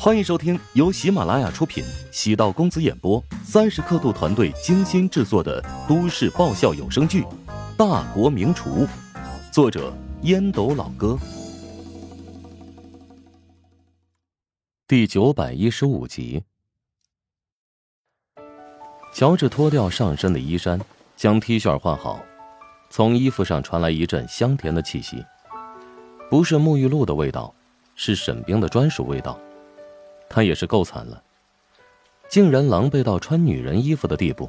[0.00, 7.22] 欢迎收听由喜马拉雅出品、喜道公子演播、三十刻度团队精心制作的都市爆笑有声剧
[7.76, 8.86] 《大国名厨》，
[9.52, 9.92] 作者
[10.22, 11.18] 烟斗老哥，
[14.86, 16.44] 第九百一十五集。
[19.12, 20.80] 乔治脱掉上身的衣衫，
[21.16, 22.24] 将 T 恤换好，
[22.88, 25.24] 从衣服上传来一阵香甜的气息，
[26.30, 27.52] 不是沐浴露的味道，
[27.96, 29.36] 是沈冰的专属味道。
[30.28, 31.22] 他也是够惨了，
[32.28, 34.48] 竟然狼狈到穿女人衣服的地步。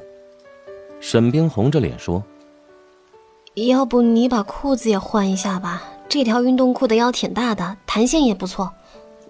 [1.00, 2.22] 沈冰红着脸说
[3.54, 5.82] ：“要不你把裤子也换一下吧？
[6.08, 8.72] 这条运动裤的腰挺大的，弹性也不错。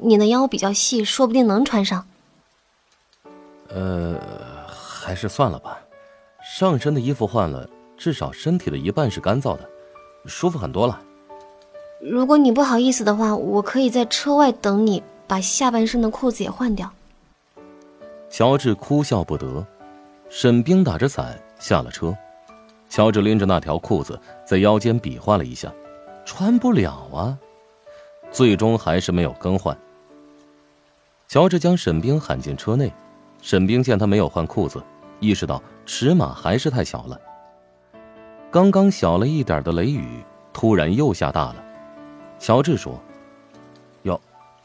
[0.01, 2.07] 你的腰比较细，说不定能穿上。”
[3.69, 4.19] 呃，
[4.67, 5.79] 还是算了吧。
[6.43, 9.71] 上身的衣服换了，至少身体的一半是干燥的，
[10.27, 11.01] 舒服很多了。
[12.01, 15.03] 如果你不好意思的话，我可以在车外等你。
[15.31, 16.93] 把下半身的裤子也换掉。
[18.29, 19.65] 乔治哭笑不得。
[20.29, 22.17] 沈冰打着伞下了车，
[22.89, 25.73] 乔治拎着那条裤子在腰间比划了一下，
[26.25, 27.39] 穿不了啊。
[28.33, 29.77] 最终还是没有更换。
[31.29, 32.93] 乔治将沈冰喊进车内，
[33.41, 34.83] 沈冰见他没有换裤子，
[35.21, 37.21] 意识到尺码还是太小了。
[38.51, 41.65] 刚刚小了一点的雷雨，突然又下大了。
[42.41, 43.01] 乔治说。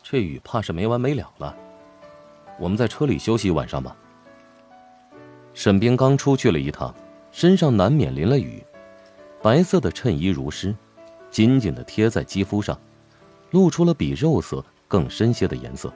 [0.08, 1.58] 这雨怕是没完没了了，
[2.60, 3.98] 我们在车里休息一晚上吧。
[5.56, 6.94] 沈冰刚出去了一趟，
[7.32, 8.64] 身上难免淋了雨，
[9.42, 10.76] 白色的衬衣如湿，
[11.32, 12.80] 紧紧的贴在肌肤上，
[13.50, 15.92] 露出了比肉色更深些的颜色，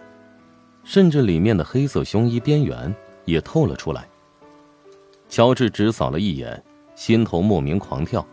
[0.83, 2.91] 甚至里面的黑色胸衣边缘
[3.25, 4.09] 也透了出来。
[5.30, 6.63] 乔治只扫了一眼，
[6.95, 8.25] 心头莫名狂跳。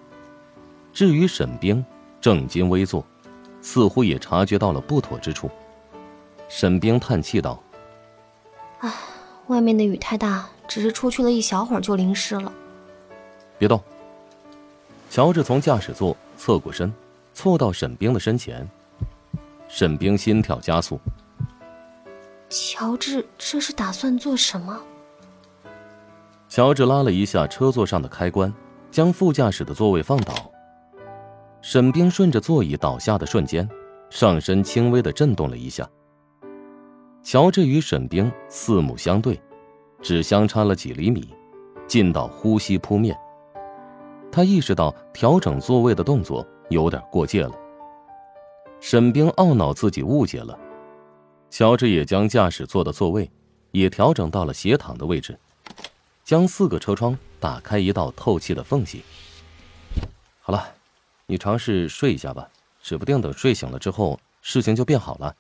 [0.94, 1.84] 至于沈冰，
[2.18, 3.04] 正襟危坐，
[3.60, 5.50] 似乎也察觉到了不妥之处。
[6.48, 7.62] 沈冰叹气道
[8.80, 8.92] ：“唉，
[9.48, 12.52] 外面的雨太大，只是出去了一小会儿就淋湿了。”
[13.58, 13.80] 别动。
[15.10, 16.92] 乔治从驾驶座侧过身，
[17.32, 18.68] 凑到沈冰的身前。
[19.68, 21.00] 沈冰心跳加速。
[22.48, 24.80] 乔治这是打算做什么？
[26.48, 28.52] 乔治拉了一下车座上的开关，
[28.90, 30.34] 将副驾驶的座位放倒。
[31.60, 33.68] 沈冰顺着座椅倒下的瞬间，
[34.10, 35.88] 上身轻微的震动了一下。
[37.26, 39.36] 乔治与沈冰四目相对，
[40.00, 41.28] 只相差了几厘米，
[41.88, 43.18] 近到呼吸扑面。
[44.30, 47.50] 他意识到调整座位的动作有点过界了。
[48.80, 50.56] 沈冰懊恼自己误解了，
[51.50, 53.28] 乔治也将驾驶座的座位
[53.72, 55.36] 也调整到了斜躺的位置，
[56.22, 59.02] 将四个车窗打开一道透气的缝隙。
[60.40, 60.64] 好了，
[61.26, 62.48] 你尝试睡一下吧，
[62.80, 65.34] 指不定等睡醒了之后，事情就变好了。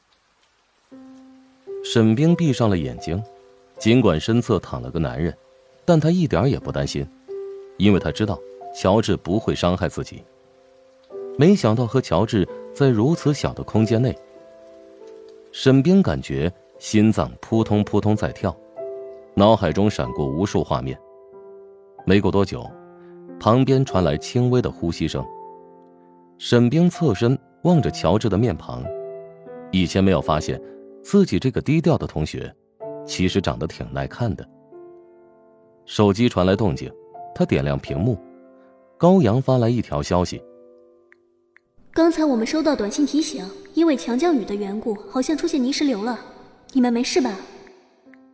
[1.88, 3.22] 沈冰闭上了眼睛，
[3.78, 5.32] 尽管身侧躺了个男人，
[5.84, 7.06] 但他一点也不担心，
[7.76, 8.36] 因为他知道
[8.74, 10.20] 乔治不会伤害自己。
[11.38, 14.12] 没想到和乔治在如此小的空间内，
[15.52, 18.54] 沈冰感觉心脏扑通扑通在跳，
[19.34, 20.98] 脑海中闪过无数画面。
[22.04, 22.68] 没过多久，
[23.38, 25.24] 旁边传来轻微的呼吸声。
[26.36, 28.84] 沈冰侧身望着乔治的面庞，
[29.70, 30.60] 以前没有发现。
[31.08, 32.52] 自己这个低调的同学，
[33.06, 34.44] 其实长得挺耐看的。
[35.84, 36.92] 手机传来动静，
[37.32, 38.18] 他点亮屏幕，
[38.98, 40.42] 高阳发来一条消息：
[41.92, 46.18] 刚才我们收到短信提醒，因为强降雨的缘故，好像出现泥石流了。
[46.72, 47.36] 你们没事吧？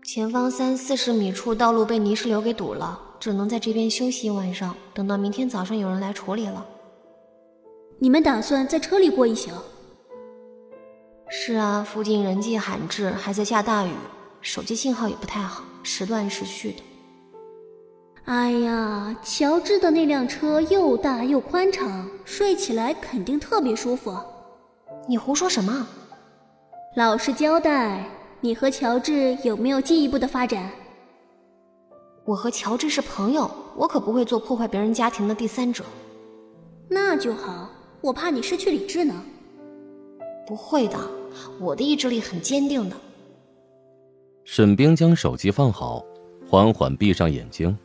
[0.04, 6.66] 前方三四十米处道路被泥石流给堵了，只能在这边休息一晚上，等到明天早上有人来处理了。
[7.98, 9.50] 你们打算在车里过一宿？
[11.34, 13.90] 是啊，附近人迹罕至，还在下大雨，
[14.42, 16.82] 手机信号也不太好，时断时续的。
[18.26, 24.14] 哎呀，乔治的那辆车又大又宽敞，睡起来肯定特别舒服。
[25.08, 25.86] 你胡说什么？
[26.96, 28.04] 老实交代，
[28.42, 30.70] 你和乔治有没有进一步的发展？
[32.26, 35.82] 我和乔治是朋友，我可不会做破坏别人家庭的第三者。
[36.90, 37.70] 那就好，
[38.02, 39.14] 我怕你失去理智呢。
[40.46, 40.98] 不会的。
[41.58, 42.96] 我的意志力很坚定的。
[44.44, 46.04] 沈冰将手机放好，
[46.48, 47.76] 缓缓闭上眼睛，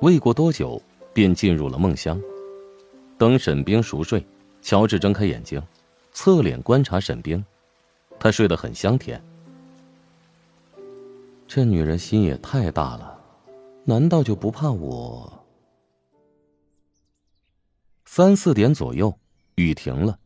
[0.00, 0.80] 未过多久
[1.12, 2.20] 便进入了梦乡。
[3.18, 4.24] 等沈冰熟睡，
[4.62, 5.62] 乔治睁开眼睛，
[6.12, 7.44] 侧脸观察沈冰，
[8.18, 9.22] 他睡得很香甜。
[11.46, 13.20] 这女人心也太大了，
[13.84, 15.44] 难道就不怕我？
[18.06, 19.14] 三四点左右，
[19.54, 20.18] 雨停了，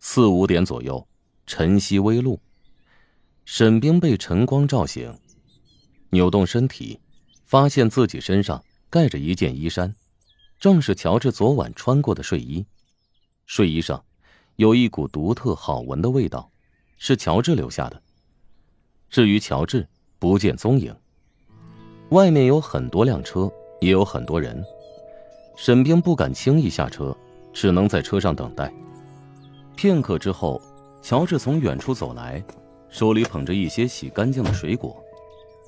[0.00, 1.06] 四五点左右。
[1.46, 2.40] 晨曦微露，
[3.44, 5.18] 沈冰被晨光照醒，
[6.10, 6.98] 扭动身体，
[7.44, 9.94] 发现自己身上盖着一件衣衫，
[10.58, 12.64] 正是乔治昨晚穿过的睡衣。
[13.46, 14.02] 睡衣上
[14.56, 16.50] 有一股独特好闻的味道，
[16.96, 18.02] 是乔治留下的。
[19.10, 19.86] 至于乔治，
[20.18, 20.96] 不见踪影。
[22.08, 24.64] 外面有很多辆车，也有很多人。
[25.56, 27.16] 沈冰不敢轻易下车，
[27.52, 28.72] 只能在车上等待。
[29.76, 30.60] 片刻之后，
[31.04, 32.42] 乔治从远处走来。
[32.88, 34.96] 手里捧着一些洗干净的水果，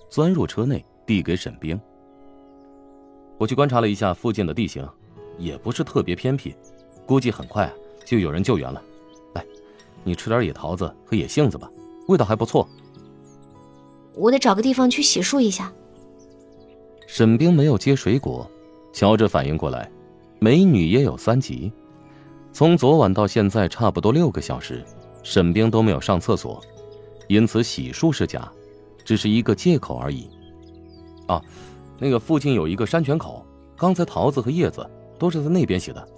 [0.08, 1.78] 钻入车内，递给沈冰。
[3.36, 4.88] 我去观察了一下附近的地形，
[5.36, 6.54] 也不是特别偏僻，
[7.04, 7.70] 估计很快
[8.04, 8.80] 就有人救援了。
[9.34, 9.44] 来，
[10.04, 11.68] 你吃点野桃子和野杏子吧，
[12.06, 12.66] 味道还不错。
[14.14, 15.70] 我得找个地方去洗漱一下。
[17.08, 18.48] 沈冰没有接水果，
[18.92, 19.90] 乔治反应过来，
[20.38, 21.72] 美女也有三急。
[22.52, 24.84] 从昨晚到现在差不多六个小时，
[25.26, 26.62] 沈冰都没有上厕所。
[27.26, 28.49] 因此，洗漱是假，
[29.05, 30.31] 只是一个借口而已。
[31.26, 31.43] 啊，
[31.99, 33.44] 那个附近有一个山泉口，
[33.76, 34.88] 刚才桃子和叶子
[35.19, 36.08] 都是在那边洗的，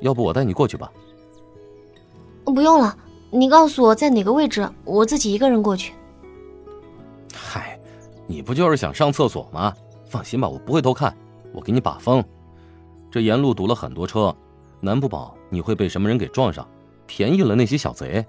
[0.00, 0.90] 要不我带你过去吧？
[2.46, 2.96] 不用了，
[3.30, 5.92] 你告诉我在哪个位置，我自己一个人过去。
[7.34, 7.78] 嗨，
[8.26, 9.74] 你不就是想上厕所吗？
[10.06, 11.14] 放心吧，我不会偷看，
[11.52, 12.24] 我给你把风。
[13.10, 14.34] 这沿路堵了很多车，
[14.80, 16.66] 难不保你会被什么人给撞上，
[17.06, 18.24] 便宜了那些小贼。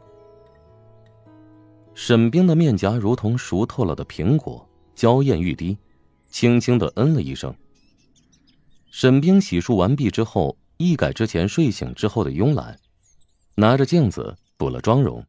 [1.95, 5.77] 沈冰的面颊如同熟透了的苹果，娇艳欲滴，
[6.29, 7.55] 轻轻的嗯了一声。
[8.91, 12.77] 沈冰洗漱完毕之后，一改之前睡醒之后的慵懒，
[13.55, 15.25] 拿着镜子补了妆容，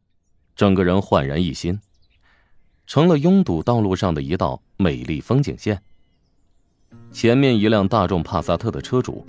[0.57, 1.79] 整个人焕然一新，
[2.85, 5.81] 成了拥堵道路上的一道美丽风景线。
[7.13, 9.25] 前面一辆大众帕萨特的车主，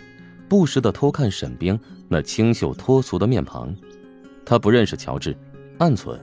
[0.49, 3.73] 不时的偷看沈冰那清秀脱俗的面庞，
[4.45, 5.37] 他不认识乔治，
[5.79, 6.21] 暗存。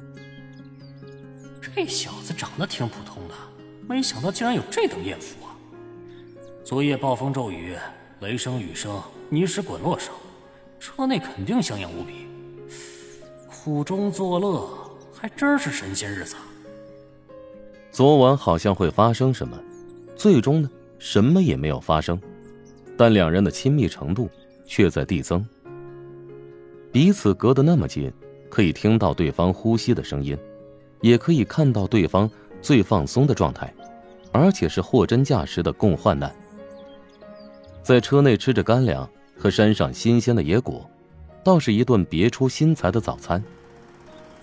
[1.76, 3.34] 这小子长得挺普通的，
[3.86, 5.52] 没想到竟然有这等艳福啊！
[6.64, 7.76] 昨夜暴风骤雨，
[8.22, 10.14] 雷声雨声，泥石滚落声，
[10.80, 12.28] 车内肯定香艳无比。
[13.46, 14.70] 苦中作乐，
[15.14, 16.38] 还真是神仙日子。
[17.92, 19.62] 昨晚好像会发生什么，
[20.16, 22.18] 最终呢，什么也没有发生，
[22.98, 24.30] 但两人的亲密程度
[24.66, 25.46] 却在递增。
[26.90, 28.10] 彼此隔得那么近，
[28.50, 30.38] 可以听到对方呼吸的声音。
[31.02, 32.30] 也可以看到对方
[32.62, 33.72] 最放松的状态，
[34.32, 36.34] 而且是货真价实的共患难。
[37.84, 39.08] 在车内吃着干粮
[39.38, 40.90] 和山上新鲜的野果，
[41.44, 43.44] 倒是一顿别出心裁的早餐。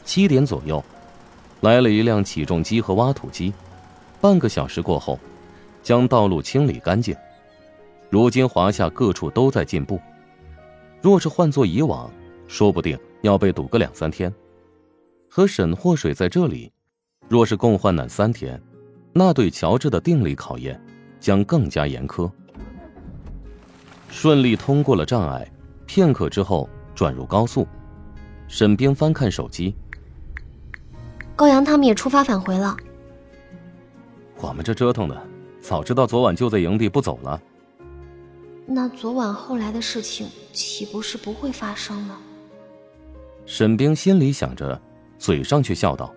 [0.05, 0.83] 七点左右，
[1.61, 3.53] 来了一辆起重机和挖土机，
[4.21, 5.19] 半个小时过后，
[5.83, 7.17] 将道路清理干净。
[8.11, 9.99] 如今华夏各处都在进步，
[11.01, 12.11] 若是换做以往，
[12.47, 14.33] 说不定要被堵个两三天。
[15.35, 16.71] 和沈祸水在这里，
[17.27, 18.61] 若是共患难三天，
[19.15, 20.79] 那对乔治的定力考验
[21.19, 22.31] 将更加严苛。
[24.11, 25.51] 顺利通过了障碍，
[25.87, 27.67] 片刻之后转入高速。
[28.47, 29.75] 沈冰翻看手机，
[31.35, 32.77] 高阳他们也出发返回了。
[34.37, 35.27] 我们这折腾的，
[35.63, 37.41] 早知道昨晚就在营地不走了。
[38.67, 42.19] 那昨晚后来的事情岂不是不会发生了？
[43.47, 44.79] 沈冰心里想着。
[45.23, 46.13] 嘴上却笑道：“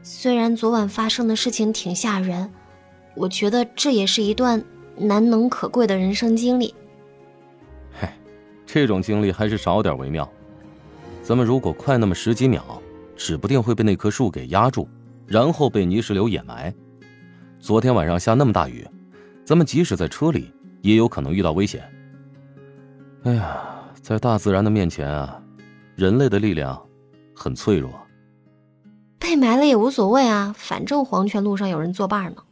[0.00, 2.48] 虽然昨晚发生的事情挺吓人，
[3.16, 4.64] 我觉得这也是一段
[4.96, 6.72] 难能可贵的人生经历。
[7.92, 8.08] 嘿，
[8.64, 10.30] 这种经历还是少点为妙。
[11.20, 12.80] 咱们如果快那么十几秒，
[13.16, 14.88] 指不定会被那棵树给压住，
[15.26, 16.72] 然后被泥石流掩埋。
[17.58, 18.86] 昨天晚上下那么大雨，
[19.44, 21.82] 咱们即使在车里，也有可能遇到危险。
[23.24, 25.42] 哎呀，在大自然的面前啊，
[25.96, 26.80] 人类的力量……”
[27.42, 27.90] 很脆弱，
[29.18, 32.42] 被埋了也无所谓啊，反正黄泉路上有人作伴呢。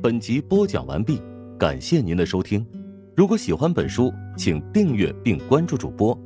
[0.00, 1.20] 本集播讲完毕，
[1.58, 2.64] 感谢您的收听。
[3.16, 6.16] 如果喜欢本书，请订阅并关注主播。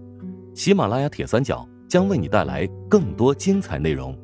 [0.55, 4.15] 喜马拉雅铁三角将为你带来更多精彩内容。